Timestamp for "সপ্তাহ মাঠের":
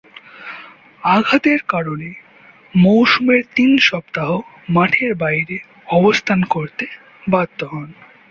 3.81-5.11